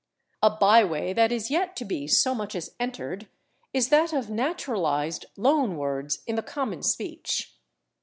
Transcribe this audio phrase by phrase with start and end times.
[0.41, 3.27] A by way that is yet to be so much as entered
[3.71, 7.55] is that of naturalized loan words in the common speech.